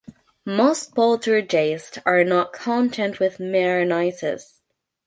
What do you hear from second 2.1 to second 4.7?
not content with mere noises.